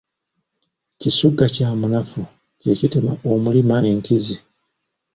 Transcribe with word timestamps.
Kisugga 0.99 1.45
kya 1.55 1.69
munafu, 1.79 2.19
kye 2.59 2.73
kitema 2.79 3.11
omulima 3.31 3.75
enkizi. 3.91 4.37